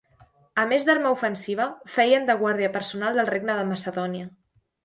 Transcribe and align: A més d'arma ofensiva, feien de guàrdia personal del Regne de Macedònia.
A 0.61 0.63
més 0.71 0.85
d'arma 0.87 1.11
ofensiva, 1.15 1.69
feien 1.97 2.27
de 2.31 2.39
guàrdia 2.41 2.73
personal 2.79 3.21
del 3.21 3.33
Regne 3.33 3.59
de 3.61 3.71
Macedònia. 3.75 4.31